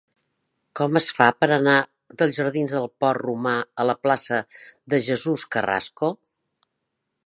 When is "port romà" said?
3.05-3.55